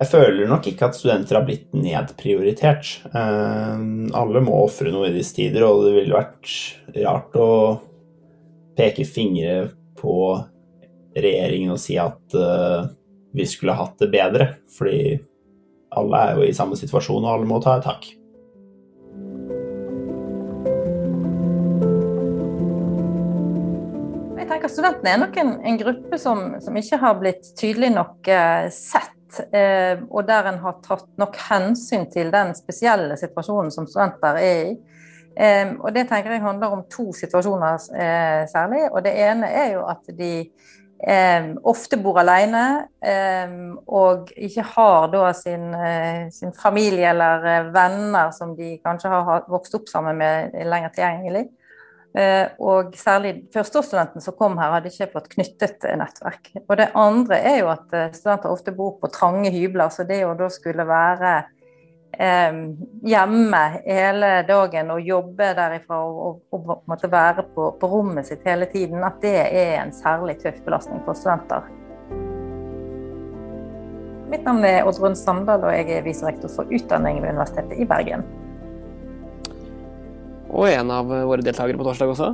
Jeg 0.00 0.08
føler 0.08 0.48
nok 0.48 0.64
ikke 0.64 0.86
at 0.88 0.96
studenter 0.96 1.36
har 1.36 1.44
blitt 1.44 1.74
nedprioritert. 1.76 2.88
Eh, 3.12 3.82
alle 4.16 4.40
må 4.40 4.62
ofre 4.64 4.88
noe 4.94 5.10
i 5.10 5.12
disse 5.12 5.36
tider, 5.36 5.66
og 5.66 5.84
det 5.84 5.92
ville 5.98 6.16
vært 6.16 6.54
rart 7.04 7.36
å 7.36 7.50
peke 8.78 9.04
fingre 9.04 9.66
på 10.00 10.14
regjeringen 11.12 11.74
og 11.74 11.82
si 11.82 11.98
at 12.00 12.36
uh, 12.38 12.86
vi 13.36 13.44
skulle 13.44 13.76
hatt 13.76 14.00
det 14.00 14.08
bedre. 14.14 14.46
Fordi 14.72 15.18
alle 16.00 16.22
er 16.24 16.40
jo 16.40 16.48
i 16.48 16.56
samme 16.56 16.80
situasjon, 16.80 17.20
og 17.20 17.34
alle 17.34 17.50
må 17.50 17.60
ta 17.60 17.76
et 17.76 17.84
tak. 17.84 18.08
Jeg 24.40 24.48
tenker 24.48 24.72
Studentene 24.72 25.12
er 25.12 25.24
nok 25.26 25.40
en, 25.44 25.56
en 25.60 25.80
gruppe 25.84 26.24
som, 26.24 26.46
som, 26.64 26.80
ikke 26.80 27.04
har 27.04 27.20
blitt 27.20 27.52
tydelig 27.60 27.92
nok 28.00 28.30
uh, 28.32 28.70
sett 28.72 29.18
Eh, 29.19 29.19
og 29.38 30.24
der 30.26 30.48
en 30.50 30.58
har 30.62 30.80
tatt 30.82 31.06
nok 31.20 31.36
hensyn 31.48 32.08
til 32.10 32.32
den 32.34 32.54
spesielle 32.58 33.16
situasjonen 33.20 33.70
som 33.74 33.86
studenter 33.86 34.40
er 34.40 34.64
i. 34.70 34.72
Eh, 35.36 35.72
og 35.78 35.94
Det 35.94 36.08
tenker 36.08 36.32
jeg 36.34 36.42
handler 36.42 36.74
om 36.74 36.84
to 36.90 37.12
situasjoner 37.12 37.74
eh, 37.94 38.44
særlig. 38.50 38.90
og 38.92 39.04
Det 39.04 39.14
ene 39.14 39.46
er 39.46 39.72
jo 39.72 39.86
at 39.86 40.10
de 40.18 40.50
eh, 41.08 41.52
ofte 41.64 41.96
bor 42.02 42.18
alene 42.20 42.64
eh, 43.02 43.54
og 43.86 44.32
ikke 44.36 44.66
har 44.74 45.08
da 45.12 45.32
sin, 45.32 45.74
eh, 45.74 46.28
sin, 46.34 46.52
familie 46.52 47.10
eller 47.10 47.46
eh, 47.46 47.70
venner 47.74 48.34
som 48.36 48.56
de 48.56 48.76
kanskje 48.84 49.08
har 49.14 49.46
vokst 49.48 49.74
opp 49.74 49.88
sammen 49.88 50.18
med 50.18 50.58
lenger 50.66 50.94
tilgjengelig. 50.94 51.46
Eh, 52.14 52.48
og 52.58 52.96
særlig 52.98 53.36
førsteårsstudenten 53.54 54.22
som 54.24 54.34
kom 54.38 54.56
her, 54.58 54.72
hadde 54.74 54.90
ikke 54.90 55.12
fått 55.12 55.28
knyttet 55.30 55.86
nettverk. 56.00 56.50
Og 56.66 56.74
det 56.80 56.90
andre 56.98 57.38
er 57.38 57.60
jo 57.60 57.70
at 57.70 57.94
eh, 57.94 58.10
studenter 58.16 58.50
ofte 58.50 58.74
bor 58.74 58.96
på 58.98 59.12
trange 59.14 59.52
hybler, 59.54 59.92
så 59.94 60.06
det 60.08 60.24
å 60.26 60.34
da 60.38 60.50
skulle 60.52 60.86
være 60.88 61.40
hjemme 63.06 63.58
hele 63.86 64.30
dagen 64.44 64.88
og 64.90 65.06
jobbe 65.06 65.52
derifra 65.54 66.00
og, 66.02 66.16
og, 66.50 66.56
og 66.58 66.82
måtte 66.90 67.08
være 67.08 67.44
på, 67.54 67.68
på, 67.78 67.88
rommet 67.88 68.26
sitt 68.26 68.42
hele 68.44 68.66
tiden, 68.68 68.98
at 69.06 69.22
det 69.22 69.36
er 69.46 69.76
en 69.78 69.94
særlig 69.94 70.34
tøff 70.42 70.58
belastning 70.66 70.98
for 71.06 71.16
studenter. 71.16 71.70
Mitt 74.34 74.42
navn 74.44 74.66
er 74.66 74.90
Oddrun 74.90 75.16
Sandal, 75.16 75.64
og 75.64 75.72
jeg 75.78 75.86
er 75.96 76.04
viserektor 76.04 76.50
for 76.52 76.74
utdanning 76.74 77.22
ved 77.22 77.38
Universitetet 77.38 77.78
i 77.78 77.88
Bergen. 77.88 78.26
Og 80.50 80.66
en 80.68 80.90
av 80.90 81.06
våre 81.06 81.44
deltakere 81.46 81.78
på 81.78 81.86
torsdag 81.86 82.10
også? 82.12 82.30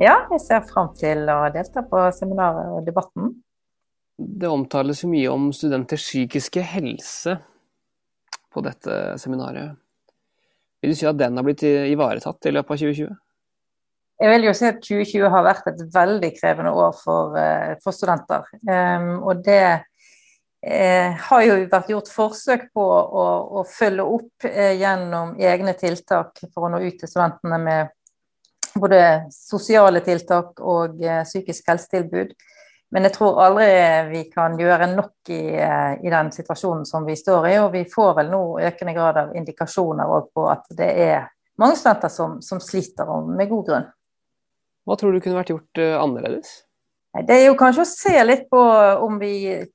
Ja, 0.00 0.16
jeg 0.32 0.40
ser 0.40 0.64
fram 0.64 0.94
til 0.96 1.28
å 1.28 1.42
delta 1.52 1.84
på 1.84 2.06
seminaret 2.16 2.72
og 2.72 2.86
debatten. 2.86 3.34
Det 4.16 4.48
omtales 4.48 5.02
jo 5.04 5.10
mye 5.12 5.32
om 5.32 5.50
studenters 5.56 6.04
psykiske 6.06 6.64
helse 6.72 7.36
på 8.50 8.62
dette 8.64 8.96
seminaret. 9.20 9.76
Vil 10.80 10.94
du 10.94 10.96
si 10.96 11.08
at 11.08 11.18
den 11.20 11.36
har 11.36 11.44
blitt 11.44 11.64
ivaretatt 11.64 12.48
i 12.48 12.54
løpet 12.56 12.72
av 12.72 12.80
2020? 12.80 13.18
Jeg 14.20 14.32
vil 14.34 14.46
jo 14.48 14.56
si 14.56 14.66
at 14.68 14.80
2020 14.84 15.30
har 15.32 15.44
vært 15.46 15.68
et 15.70 15.84
veldig 15.94 16.30
krevende 16.36 16.72
år 16.76 16.96
for, 16.96 17.36
eh, 17.40 17.76
for 17.84 17.96
studenter. 17.96 18.44
Um, 18.68 19.22
og 19.24 19.44
det 19.44 19.84
eh, 20.62 21.16
har 21.28 21.42
jo 21.46 21.56
vært 21.70 21.90
gjort 21.92 22.10
forsøk 22.12 22.68
på 22.74 22.84
å, 22.84 23.24
å 23.60 23.64
følge 23.68 24.04
opp 24.04 24.48
eh, 24.48 24.76
gjennom 24.80 25.34
egne 25.40 25.74
tiltak 25.78 26.42
for 26.52 26.66
å 26.66 26.72
nå 26.72 26.82
ut 26.84 27.00
til 27.00 27.10
studentene 27.10 27.58
med 27.62 27.96
både 28.74 29.26
sosiale 29.34 30.02
tiltak 30.04 30.60
og 30.60 31.02
eh, 31.02 31.22
psykisk 31.24 31.68
helsetilbud. 31.72 32.34
Men 32.90 33.06
jeg 33.06 33.14
tror 33.14 33.38
aldri 33.44 33.66
vi 34.10 34.24
kan 34.32 34.56
gjøre 34.58 34.88
nok 34.90 35.30
i, 35.30 35.42
eh, 35.62 35.92
i, 36.02 36.10
den 36.10 36.32
situasjonen 36.34 36.86
som 36.86 37.06
vi 37.06 37.14
står 37.18 37.46
i. 37.52 37.54
Og 37.62 37.70
vi 37.74 37.84
får 37.90 38.16
vel 38.18 38.32
nå 38.32 38.42
økende 38.58 38.94
grad 38.96 39.20
av 39.20 39.36
indikasjoner 39.38 40.10
på 40.34 40.48
at 40.50 40.66
det 40.78 40.90
er 41.06 41.28
mange 41.60 41.78
studenter 41.78 42.10
som, 42.10 42.40
som 42.42 42.62
sliter, 42.62 43.06
og 43.06 43.30
med 43.30 43.50
god 43.50 43.66
grunn. 43.68 43.86
Hva 44.88 44.96
tror 44.98 45.14
du 45.14 45.20
kunne 45.20 45.38
vært 45.38 45.52
gjort 45.52 45.80
uh, 45.82 46.00
annerledes? 46.00 46.54
Det 47.10 47.34
er 47.34 47.48
jo 47.48 47.56
kanskje 47.58 47.82
å 47.82 47.88
se 47.90 48.12
litt 48.22 48.44
på 48.52 48.58
om 49.02 49.16
vi 49.18 49.32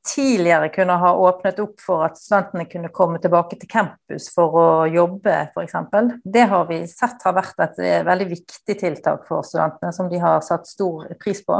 tidligere 0.07 0.69
kunne 0.71 0.95
ha 1.01 1.09
åpnet 1.19 1.57
opp 1.59 1.81
for 1.83 2.05
at 2.05 2.15
studentene 2.15 2.63
kunne 2.71 2.93
komme 2.95 3.19
tilbake 3.19 3.57
til 3.59 3.67
campus 3.73 4.29
for 4.31 4.55
å 4.55 4.69
jobbe, 4.87 5.33
f.eks. 5.51 5.75
Det 6.23 6.45
har 6.53 6.63
vi 6.69 6.79
sett 6.87 7.27
har 7.27 7.35
vært 7.35 7.59
et 7.65 7.81
eh, 7.83 8.05
veldig 8.07 8.29
viktig 8.29 8.77
tiltak 8.79 9.27
for 9.27 9.43
studentene, 9.43 9.91
som 9.91 10.07
de 10.07 10.21
har 10.23 10.39
satt 10.47 10.69
stor 10.71 11.09
pris 11.19 11.43
på. 11.43 11.59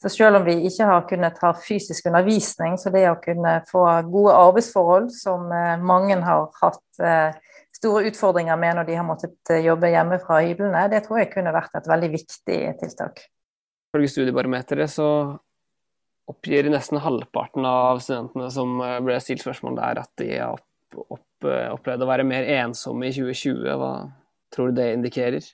Så 0.00 0.08
selv 0.08 0.40
om 0.40 0.48
vi 0.48 0.56
ikke 0.70 0.88
har 0.88 1.04
kunnet 1.08 1.38
ha 1.44 1.52
fysisk 1.56 2.08
undervisning, 2.08 2.80
så 2.80 2.90
det 2.92 3.04
å 3.10 3.20
kunne 3.20 3.58
få 3.68 3.84
gode 4.08 4.40
arbeidsforhold, 4.40 5.12
som 5.12 5.52
eh, 5.52 5.76
mange 5.84 6.16
har 6.24 6.48
hatt 6.62 7.04
eh, 7.04 7.60
store 7.76 8.08
utfordringer 8.08 8.56
med 8.56 8.80
når 8.80 8.88
de 8.88 8.98
har 8.98 9.06
måttet 9.08 9.52
eh, 9.52 9.66
jobbe 9.68 9.92
hjemme 9.92 10.20
fra 10.24 10.40
hyblene, 10.40 10.88
det 10.92 11.04
tror 11.04 11.20
jeg 11.20 11.32
kunne 11.36 11.52
vært 11.52 11.76
et 11.76 11.88
veldig 11.92 12.12
viktig 12.16 12.60
tiltak. 12.80 13.26
Ifølge 13.94 14.10
Studiebarometeret 14.10 14.90
så 14.90 15.08
oppgir 16.26 16.66
nesten 16.72 16.98
halvparten 16.98 17.62
av 17.68 18.00
studentene 18.02 18.48
som 18.50 18.80
ble 19.06 19.20
stilt 19.22 19.44
spørsmål 19.44 19.76
der, 19.78 20.00
at 20.02 20.10
de 20.18 20.32
har 20.32 20.56
opp, 20.56 20.96
opp, 21.14 21.46
opplevd 21.46 22.02
å 22.02 22.08
være 22.08 22.24
mer 22.26 22.48
ensomme 22.56 23.06
i 23.06 23.14
2020. 23.14 23.68
Hva 23.78 23.92
tror 24.50 24.72
du 24.72 24.80
det 24.80 24.88
indikerer? 24.96 25.46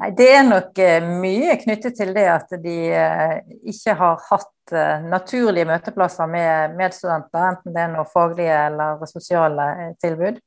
Nei, 0.00 0.10
Det 0.16 0.30
er 0.32 0.46
nok 0.48 0.80
eh, 0.80 1.04
mye 1.20 1.58
knyttet 1.60 1.98
til 2.00 2.14
det 2.16 2.24
at 2.32 2.56
de 2.64 2.78
eh, 2.88 3.36
ikke 3.68 3.98
har 4.00 4.24
hatt 4.30 4.72
eh, 4.72 5.04
naturlige 5.04 5.68
møteplasser 5.68 6.30
med 6.30 6.78
medstudenter, 6.80 7.50
enten 7.52 7.76
det 7.76 7.84
er 7.84 7.92
noe 7.92 8.08
faglige 8.08 8.56
eller 8.70 9.04
sosiale 9.12 9.68
tilbud. 10.02 10.40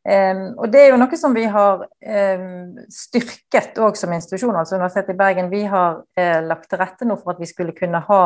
Og 0.00 0.64
Det 0.72 0.80
er 0.80 0.86
jo 0.94 0.96
noe 0.96 1.16
som 1.20 1.34
vi 1.36 1.42
har 1.44 1.82
styrket 2.88 3.76
òg 3.84 3.98
som 4.00 4.14
institusjon. 4.16 4.56
altså 4.56 4.78
Universitetet 4.78 5.12
i 5.12 5.18
Bergen 5.18 5.50
vi 5.52 5.60
har 5.68 5.98
lagt 6.46 6.70
til 6.70 6.80
rette 6.80 7.04
nå 7.04 7.18
for 7.20 7.34
at 7.34 7.42
vi 7.42 7.48
skulle 7.50 7.76
kunne 7.76 8.00
ha 8.06 8.22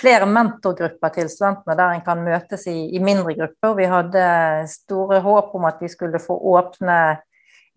flere 0.00 0.26
mentorgrupper 0.26 1.12
til 1.14 1.30
studentene 1.30 1.76
der 1.78 1.94
en 1.94 2.02
kan 2.06 2.24
møtes 2.24 2.66
i, 2.70 2.96
i 2.96 3.02
mindre 3.02 3.36
grupper. 3.38 3.76
Vi 3.78 3.86
hadde 3.90 4.24
store 4.70 5.20
håp 5.22 5.54
om 5.54 5.68
at 5.70 5.78
vi 5.82 5.90
skulle 5.92 6.18
få 6.22 6.34
åpne 6.54 6.98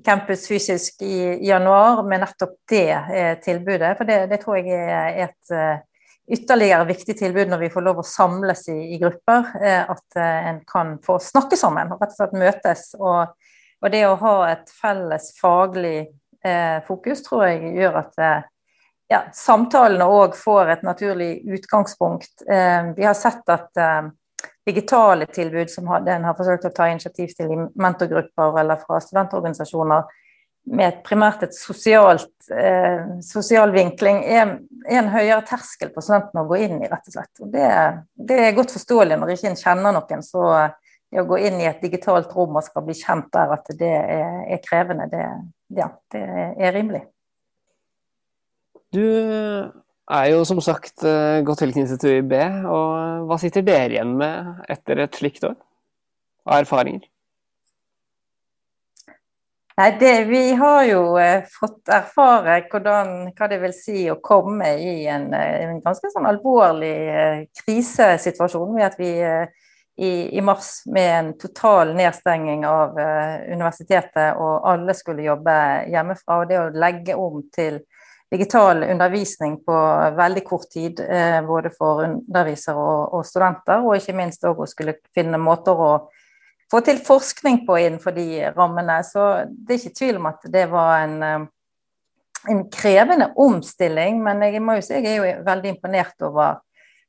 campus 0.05 0.47
fysisk 0.47 1.01
i 1.01 1.47
januar 1.47 2.03
med 2.05 2.21
nettopp 2.21 2.57
det 2.69 2.89
eh, 2.93 3.35
tilbudet. 3.41 3.95
For 3.97 4.09
det, 4.09 4.19
det, 4.31 4.41
tror 4.43 4.59
jeg 4.59 4.73
er 4.73 5.21
et 5.27 5.53
eh, 5.53 5.79
ytterligere 6.27 6.85
viktig 6.89 7.15
tilbud 7.19 7.51
når 7.51 7.61
vi 7.63 7.71
får 7.71 7.85
lov 7.85 8.01
å 8.01 8.07
samles 8.07 8.65
i, 8.73 8.77
i 8.95 8.99
grupper. 9.01 9.51
Eh, 9.61 9.83
at 9.95 10.19
en 10.23 10.61
kan 10.67 10.97
få 11.03 11.19
snakke 11.23 11.59
sammen 11.59 11.93
rett 11.95 12.11
og 12.11 12.19
slett 12.19 12.37
møtes. 12.37 12.85
Og, 12.99 13.33
og 13.81 13.93
det 13.93 14.03
å 14.09 14.19
ha 14.21 14.35
et 14.51 14.71
felles 14.81 15.31
faglig 15.39 15.97
eh, 16.43 16.77
fokus 16.87 17.23
tror 17.25 17.47
jeg 17.47 17.73
gjør 17.79 18.03
at 18.03 18.23
ja, 19.07 19.23
samtalene 19.33 20.07
òg 20.11 20.35
får 20.35 20.73
et 20.75 20.85
naturlig 20.85 21.31
utgangspunkt. 21.47 22.43
Eh, 22.49 22.93
vi 22.95 23.05
har 23.07 23.15
sett 23.15 23.47
at 23.49 23.79
eh, 23.79 24.09
digitale 24.67 25.29
tilbud 25.31 25.71
som 25.71 25.87
den 26.05 26.27
har 26.27 26.35
forsøkt 26.37 26.67
å 26.67 26.73
ta 26.75 26.89
initiativ 26.91 27.31
til 27.37 27.53
i 27.53 27.59
mentorgrupper 27.79 28.59
eller 28.61 28.81
fra 28.83 28.99
studentorganisasjoner, 29.03 30.03
med 30.67 30.99
primært 31.05 31.45
et 31.47 31.55
sosialt, 31.55 32.33
eh, 32.51 33.05
sosial 33.23 33.71
vinkling, 33.75 34.19
er, 34.25 34.57
er, 34.87 34.97
en 34.99 35.13
høyere 35.13 35.43
terskel 35.47 35.93
på 35.93 36.03
studentene 36.03 36.43
å 36.43 36.49
gå 36.49 36.59
inn 36.65 36.81
i, 36.81 36.89
rett 36.91 37.07
og 37.07 37.15
slett. 37.15 37.33
Og 37.43 37.53
det, 37.53 37.69
det 38.29 38.41
er 38.43 38.57
godt 38.57 38.75
forståelig 38.75 39.19
når 39.19 39.33
ikke 39.35 39.51
en 39.53 39.61
kjenner 39.61 39.95
noen. 39.95 40.25
så 40.25 40.43
det 41.07 41.21
å 41.23 41.27
gå 41.27 41.39
inn 41.47 41.61
i 41.61 41.67
et 41.69 41.83
digitalt 41.83 42.33
rom 42.35 42.57
og 42.59 42.65
skal 42.65 42.83
bli 42.83 42.95
kjent 42.97 43.29
der, 43.31 43.53
at 43.55 43.69
det 43.79 43.93
er, 43.95 44.41
er 44.51 44.63
krevende, 44.63 45.07
det, 45.11 45.23
ja, 45.77 45.87
det 46.11 46.23
er 46.59 46.75
rimelig. 46.75 47.05
Du 48.91 49.03
er 49.03 50.29
jo 50.31 50.43
som 50.47 50.59
sagt 50.63 51.03
eh, 51.07 51.41
godt 51.47 51.63
tilknyttet 51.63 52.01
til 52.03 52.19
UiB. 52.19 52.35
Og 52.71 53.27
hva 53.27 53.39
sitter 53.41 53.65
dere 53.67 53.97
igjen 53.97 54.15
med 54.19 54.63
etter 54.71 55.03
et 55.03 55.19
slikt 55.19 55.47
år 55.47 55.55
av 56.47 56.61
erfaringer? 56.61 57.07
Nei, 59.77 59.91
det, 59.99 60.23
Vi 60.25 60.53
har 60.57 60.83
jo 60.89 61.01
eh, 61.21 61.43
fått 61.59 61.89
erfare 61.93 62.63
hvordan, 62.71 63.11
hva 63.37 63.47
det 63.51 63.59
vil 63.61 63.75
si 63.77 64.07
å 64.09 64.17
komme 64.25 64.71
i 64.81 65.05
en, 65.05 65.27
eh, 65.37 65.67
en 65.67 65.81
ganske 65.83 66.09
sånn 66.09 66.25
alvorlig 66.25 66.95
eh, 67.13 67.43
krisesituasjon 67.61 68.73
ved 68.73 68.87
at 68.87 68.97
vi 68.97 69.11
i, 69.97 70.37
i, 70.37 70.41
mars 70.41 70.81
med 70.85 71.19
en 71.19 71.37
total 71.37 71.93
nedstenging 71.97 72.65
av 72.65 72.97
eh, 73.01 73.53
universitetet 73.53 74.37
og 74.37 74.67
alle 74.69 74.93
skulle 74.97 75.25
jobbe 75.25 75.55
hjemmefra. 75.89 76.41
Og 76.41 76.49
det 76.49 76.59
å 76.61 76.67
legge 76.73 77.17
om 77.17 77.41
til 77.53 77.79
digital 78.31 78.83
undervisning 78.83 79.57
på 79.65 79.77
veldig 80.17 80.43
kort 80.45 80.69
tid, 80.73 81.01
eh, 81.01 81.39
både 81.45 81.71
for 81.73 82.03
undervisere 82.05 82.77
og, 82.77 83.17
og 83.17 83.25
studenter. 83.25 83.81
Og 83.81 83.97
ikke 83.97 84.17
minst 84.17 84.45
òg 84.45 84.61
å 84.61 84.69
skulle 84.69 84.99
finne 85.17 85.41
måter 85.41 85.81
å 85.81 85.91
få 86.71 86.81
til 86.85 86.99
forskning 87.03 87.61
på 87.67 87.77
innenfor 87.79 88.15
de 88.15 88.47
rammene. 88.55 88.99
Så 89.05 89.27
det 89.47 89.75
er 89.75 89.81
ikke 89.81 89.99
tvil 89.99 90.19
om 90.19 90.29
at 90.31 90.47
det 90.53 90.65
var 90.71 90.93
en, 91.03 91.17
eh, 91.23 91.45
en 92.53 92.63
krevende 92.73 93.31
omstilling. 93.35 94.23
Men 94.23 94.43
jeg 94.47 94.63
må 94.63 94.77
jo 94.77 94.87
si 94.87 94.97
jeg 94.97 95.11
er 95.11 95.21
jo 95.21 95.45
veldig 95.47 95.75
imponert 95.75 96.27
over 96.27 96.59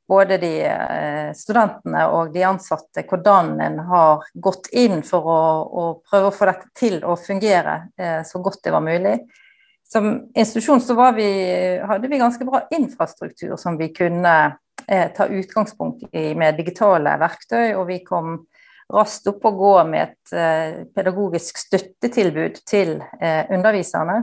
både 0.08 0.38
de 0.40 0.54
eh, 0.64 1.32
studentene 1.36 2.06
og 2.14 2.32
de 2.32 2.46
ansatte, 2.48 3.04
hvordan 3.04 3.58
en 3.60 3.82
har 3.90 4.30
gått 4.34 4.70
inn 4.72 5.02
for 5.04 5.26
å, 5.28 5.42
å 5.68 5.90
prøve 6.06 6.30
å 6.30 6.38
få 6.38 6.48
dette 6.48 6.72
til 6.78 7.02
å 7.04 7.18
fungere 7.20 7.82
så 8.24 8.40
godt 8.40 8.62
det 8.64 8.72
var 8.72 8.86
mulig 8.86 9.18
som 9.92 10.30
institusjon 10.34 10.80
så 10.80 11.12
vi, 11.12 11.28
hadde 11.86 12.08
vi 12.08 12.18
ganske 12.18 12.44
bra 12.44 12.66
infrastruktur 12.70 13.56
som 13.56 13.76
vi 13.76 13.88
kunne 13.88 14.56
eh, 14.86 15.12
ta 15.16 15.26
utgangspunkt 15.26 16.14
i 16.14 16.34
med 16.34 16.58
digitale 16.60 17.16
verktøy, 17.20 17.72
og 17.74 17.86
vi 17.88 18.02
kom 18.04 18.42
raskt 18.92 19.28
opp 19.28 19.44
og 19.48 19.60
gå 19.60 19.74
med 19.90 20.06
et 20.06 20.34
eh, 20.36 20.80
pedagogisk 20.96 21.60
støttetilbud 21.60 22.62
til 22.68 22.96
eh, 23.20 23.44
underviserne. 23.52 24.22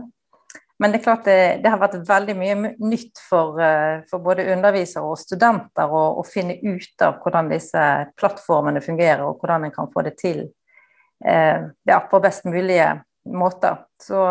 Men 0.81 0.91
det 0.91 0.99
er 0.99 1.03
klart 1.05 1.27
det, 1.29 1.37
det, 1.63 1.71
har 1.71 1.79
vært 1.79 2.01
veldig 2.07 2.35
mye 2.35 2.55
nytt 2.83 3.21
for, 3.29 3.59
eh, 3.63 4.01
for 4.09 4.23
både 4.25 4.47
undervisere 4.55 5.05
og 5.05 5.19
studenter 5.21 5.91
å, 5.91 6.05
å, 6.19 6.25
finne 6.27 6.57
ut 6.65 7.05
av 7.05 7.21
hvordan 7.21 7.51
disse 7.53 7.83
plattformene 8.17 8.81
fungerer, 8.83 9.23
og 9.23 9.39
hvordan 9.39 9.67
en 9.67 9.75
kan 9.75 9.91
få 9.93 10.03
det 10.07 10.17
til 10.19 10.41
eh, 11.25 11.69
ja, 11.87 11.99
på 12.09 12.21
best 12.23 12.49
mulige 12.49 12.89
måter. 13.31 13.85
Så 14.01 14.25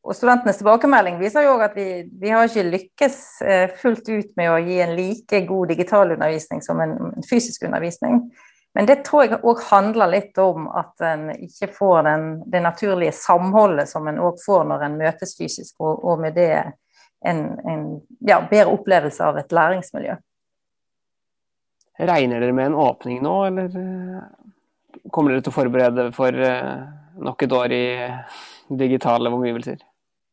og 0.00 0.14
studentenes 0.16 0.56
tilbakemelding 0.56 1.18
viser 1.20 1.44
jo 1.44 1.58
at 1.60 1.74
vi, 1.76 2.06
vi 2.22 2.30
har 2.32 2.46
ikke 2.46 2.62
lykkes 2.70 3.16
fullt 3.82 4.06
ut 4.08 4.30
med 4.40 4.48
å 4.48 4.54
gi 4.64 4.78
en 4.80 4.94
like 4.96 5.42
god 5.44 5.68
digital 5.74 6.14
undervisning 6.14 6.62
som 6.64 6.80
en 6.80 6.94
fysisk 7.28 7.66
undervisning. 7.68 8.22
Men 8.74 8.86
det 8.86 9.00
tror 9.06 9.24
jeg 9.24 9.40
òg 9.42 9.62
handler 9.66 10.12
litt 10.12 10.38
om 10.38 10.68
at 10.78 11.02
en 11.02 11.30
ikke 11.34 11.72
får 11.74 12.04
den, 12.06 12.26
det 12.52 12.62
naturlige 12.62 13.12
samholdet 13.18 13.90
som 13.90 14.06
en 14.06 14.20
òg 14.22 14.38
får 14.44 14.68
når 14.70 14.84
en 14.86 14.98
møtes 15.00 15.34
fysisk, 15.38 15.74
og, 15.82 16.04
og 16.06 16.22
med 16.22 16.38
det 16.38 16.52
en, 17.26 17.40
en 17.66 17.82
ja, 18.20 18.38
bedre 18.50 18.70
opplevelse 18.76 19.26
av 19.26 19.40
et 19.42 19.52
læringsmiljø. 19.52 20.16
Regner 22.00 22.40
dere 22.40 22.56
med 22.56 22.70
en 22.70 22.78
åpning 22.80 23.18
nå, 23.24 23.34
eller 23.50 23.74
eh, 23.76 24.22
kommer 25.12 25.34
dere 25.34 25.44
til 25.44 25.52
å 25.52 25.58
forberede 25.58 26.06
for 26.16 26.46
eh, 26.46 26.86
nok 27.20 27.44
et 27.44 27.56
år 27.58 27.74
i 27.76 27.84
digitale 28.70 29.34
omgivelser? 29.34 29.82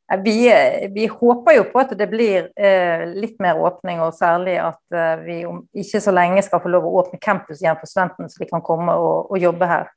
Vi, 0.07 0.53
vi, 0.93 1.07
håper 1.07 1.57
jo 1.57 1.63
på 1.67 1.81
at 1.81 1.89
det 1.99 2.05
blir 2.07 2.45
eh, 2.55 3.01
litt 3.11 3.41
mer 3.43 3.59
åpning, 3.59 3.99
og 3.99 4.15
særlig 4.15 4.55
at 4.63 4.95
eh, 4.95 5.23
vi 5.25 5.41
om 5.43 5.65
ikke 5.75 5.99
så 5.99 6.13
lenge 6.15 6.43
skal 6.45 6.61
få 6.63 6.71
lov 6.71 6.87
å 6.87 6.93
åpne 7.01 7.19
campus 7.19 7.59
igjen 7.59 7.75
for 7.75 7.91
studentene, 7.91 8.31
så 8.31 8.39
de 8.39 8.47
kan 8.47 8.63
komme 8.63 8.95
og, 8.95 9.33
og 9.33 9.41
jobbe 9.43 9.67
her. 9.67 9.89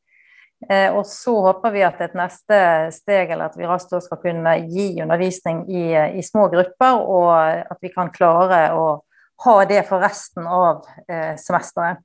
Eh, 0.69 0.91
og 0.91 1.07
så 1.07 1.37
håper 1.47 1.73
vi 1.73 1.85
at 1.87 2.03
et 2.03 2.19
neste 2.19 2.59
steg, 2.93 3.31
eller 3.31 3.53
at 3.53 3.57
vi 3.57 3.69
raskt 3.71 3.95
skal 4.03 4.19
kunne 4.21 4.57
gi 4.67 4.89
undervisning 5.01 5.63
i, 5.71 5.87
i, 6.19 6.27
små 6.27 6.49
grupper, 6.53 7.01
og 7.01 7.31
at 7.71 7.79
vi 7.79 7.95
kan 7.95 8.11
klare 8.11 8.65
å 8.75 8.89
ha 9.47 9.57
det 9.65 9.85
for 9.89 10.03
resten 10.03 10.45
av 10.45 10.83
eh, 11.07 11.39
semesteret. 11.41 12.03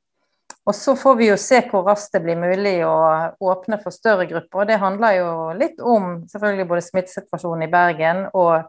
Og 0.66 0.76
så 0.76 0.96
får 0.98 1.18
vi 1.20 1.28
jo 1.30 1.36
se 1.38 1.60
hvor 1.70 1.84
raskt 1.86 2.16
det 2.16 2.24
blir 2.26 2.40
mulig 2.42 2.80
å 2.88 2.96
åpne 3.46 3.78
for 3.84 3.94
større 3.94 4.26
grupper. 4.26 4.64
og 4.64 4.70
Det 4.70 4.80
handler 4.82 5.18
jo 5.20 5.34
litt 5.60 5.82
om 5.82 6.24
selvfølgelig 6.32 6.70
både 6.72 6.86
smittesituasjonen 6.88 7.68
i 7.68 7.72
Bergen 7.74 8.24
og 8.34 8.66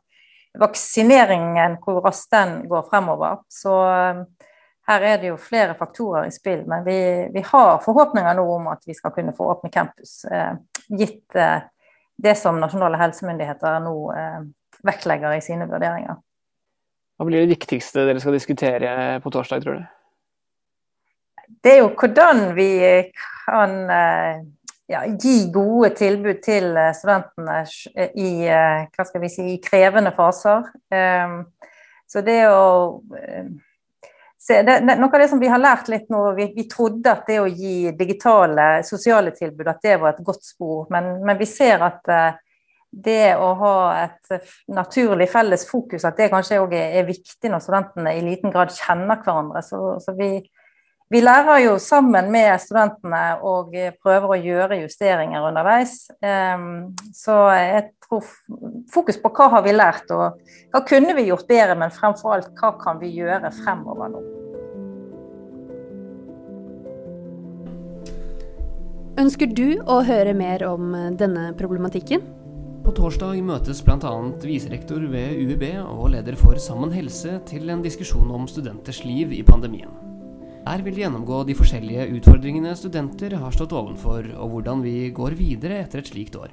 vaksineringen, 0.60 1.78
hvor 1.80 2.02
raskt 2.04 2.34
den 2.36 2.58
går 2.68 2.84
fremover. 2.90 3.40
Så 3.48 3.72
um, 3.72 4.26
her 4.86 5.08
er 5.08 5.22
det 5.22 5.32
jo 5.32 5.38
flere 5.40 5.74
faktorer 5.78 6.28
i 6.28 6.34
spill. 6.34 6.66
Men 6.68 6.84
vi, 6.84 6.98
vi 7.32 7.42
har 7.48 7.80
forhåpninger 7.84 8.36
nå 8.38 8.44
om 8.58 8.68
at 8.74 8.84
vi 8.86 8.94
skal 8.96 9.14
kunne 9.16 9.34
få 9.36 9.48
åpne 9.56 9.72
campus, 9.72 10.18
eh, 10.30 10.52
gitt 11.00 11.36
eh, 11.36 11.64
det 12.22 12.36
som 12.38 12.60
nasjonale 12.60 13.00
helsemyndigheter 13.00 13.80
nå 13.84 13.96
eh, 14.14 14.38
vektlegger 14.86 15.36
i 15.36 15.42
sine 15.44 15.66
vurderinger. 15.68 16.20
Hva 17.16 17.26
blir 17.26 17.42
det 17.42 17.56
viktigste 17.56 18.04
dere 18.04 18.20
skal 18.20 18.36
diskutere 18.36 18.90
på 19.24 19.32
torsdag, 19.32 19.64
tror 19.64 19.80
du? 19.80 19.95
Det 21.46 21.72
er 21.72 21.82
jo 21.82 21.90
hvordan 21.94 22.52
vi 22.56 22.70
kan 23.46 23.74
eh, 23.90 24.42
ja, 24.90 25.02
gi 25.06 25.36
gode 25.54 25.92
tilbud 25.98 26.40
til 26.44 26.72
eh, 26.78 26.92
studentene 26.96 27.60
i, 28.14 28.30
eh, 28.46 28.86
hva 28.90 29.06
skal 29.06 29.22
vi 29.22 29.30
si, 29.32 29.46
i 29.54 29.60
krevende 29.62 30.12
faser. 30.16 30.66
Ehm, 30.94 31.42
så 32.06 32.22
det 32.26 32.40
å 32.50 32.64
se, 34.38 34.60
det, 34.62 34.78
Noe 34.86 35.10
av 35.10 35.20
det 35.20 35.28
som 35.30 35.42
vi 35.42 35.50
har 35.50 35.62
lært 35.62 35.90
litt 35.90 36.10
nå, 36.12 36.22
vi, 36.38 36.50
vi, 36.54 36.66
trodde 36.70 37.12
at 37.12 37.26
det 37.26 37.40
å 37.42 37.50
gi 37.50 37.92
digitale 37.98 38.84
sosiale 38.86 39.34
tilbud 39.34 39.70
at 39.70 39.82
det 39.82 39.96
var 40.02 40.14
et 40.14 40.26
godt 40.26 40.46
spor, 40.46 40.84
men, 40.94 41.16
men 41.26 41.38
vi 41.40 41.48
ser 41.50 41.82
at 41.82 42.12
det 42.96 43.34
å 43.36 43.48
ha 43.60 43.78
et 44.04 44.52
naturlig 44.72 45.26
felles 45.28 45.66
fokus, 45.68 46.06
at 46.06 46.16
det 46.16 46.30
kanskje 46.32 46.60
òg 46.62 46.76
er, 46.78 46.94
er, 47.00 47.08
viktig 47.08 47.50
når 47.50 47.64
studentene 47.64 48.14
i 48.16 48.22
liten 48.24 48.54
grad 48.54 48.70
kjenner 48.72 49.18
hverandre. 49.20 49.60
Så, 49.66 49.80
så 50.00 50.14
vi, 50.16 50.30
vi 51.08 51.20
lærer 51.22 51.60
jo 51.62 51.76
sammen 51.78 52.32
med 52.34 52.58
studentene 52.58 53.36
og 53.46 53.74
prøver 54.02 54.32
å 54.32 54.38
gjøre 54.42 54.80
justeringer 54.80 55.44
underveis. 55.46 56.08
Ehm, 56.18 56.96
så 57.14 57.36
jeg 57.54 57.84
tror 58.02 58.24
fokus 58.90 59.20
på 59.22 59.30
hva 59.36 59.46
har 59.54 59.62
vi 59.66 59.74
lært, 59.76 60.10
og 60.10 60.40
hva 60.74 60.82
kunne 60.86 61.14
vi 61.14 61.28
gjort 61.28 61.46
bedre, 61.46 61.76
men 61.78 61.94
fremfor 61.94 62.34
alt 62.34 62.50
hva 62.58 62.72
kan 62.80 62.98
vi 62.98 63.12
gjøre 63.20 63.52
fremover 63.62 64.10
nå. 64.16 64.24
Ønsker 69.16 69.48
du 69.48 69.78
å 69.86 70.02
høre 70.04 70.34
mer 70.36 70.66
om 70.68 70.90
denne 71.16 71.52
problematikken? 71.56 72.26
På 72.84 72.92
torsdag 72.94 73.38
møtes 73.46 73.78
bl.a. 73.82 74.12
viserektor 74.42 75.06
ved 75.10 75.38
UiB 75.38 75.64
og 75.86 76.10
leder 76.12 76.36
for 76.38 76.58
Sammen 76.62 76.92
helse 76.94 77.38
til 77.48 77.70
en 77.70 77.86
diskusjon 77.86 78.28
om 78.34 78.50
studenters 78.50 79.00
liv 79.06 79.32
i 79.34 79.40
pandemien. 79.46 80.05
Her 80.66 80.82
vil 80.82 80.96
de 80.96 81.04
gjennomgå 81.04 81.44
de 81.46 81.54
forskjellige 81.54 82.08
utfordringene 82.16 82.72
studenter 82.74 83.36
har 83.38 83.52
stått 83.54 83.74
ovenfor, 83.76 84.26
og 84.34 84.48
hvordan 84.50 84.80
vi 84.82 85.12
går 85.14 85.36
videre 85.38 85.78
etter 85.84 86.02
et 86.02 86.08
slikt 86.10 86.34
år. 86.40 86.50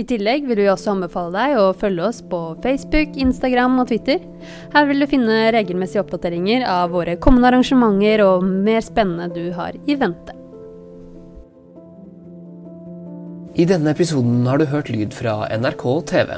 I 0.00 0.06
tillegg 0.10 0.46
vil 0.48 0.58
vi 0.58 0.70
også 0.72 0.94
anbefale 0.94 1.30
deg 1.36 1.58
å 1.60 1.66
følge 1.76 2.06
oss 2.08 2.22
på 2.26 2.38
Facebook, 2.64 3.12
Instagram 3.20 3.76
og 3.82 3.90
Twitter. 3.92 4.24
Her 4.72 4.88
vil 4.88 5.04
du 5.04 5.06
finne 5.10 5.52
regelmessige 5.54 6.02
oppdateringer 6.02 6.64
av 6.66 6.96
våre 6.96 7.18
kommende 7.20 7.52
arrangementer 7.52 8.24
og 8.24 8.48
mer 8.48 8.80
spennende 8.82 9.28
du 9.36 9.52
har 9.54 9.76
i 9.84 9.98
vente. 10.00 10.34
I 13.54 13.68
denne 13.70 13.92
episoden 13.94 14.48
har 14.48 14.58
du 14.58 14.66
hørt 14.66 14.90
lyd 14.90 15.14
fra 15.14 15.44
NRK 15.52 15.86
TV. 16.10 16.34